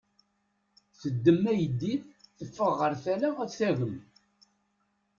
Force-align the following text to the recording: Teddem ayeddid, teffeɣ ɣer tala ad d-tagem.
Teddem 0.99 1.41
ayeddid, 1.51 2.03
teffeɣ 2.37 2.71
ɣer 2.79 2.93
tala 3.03 3.29
ad 3.43 3.49
d-tagem. 3.49 3.95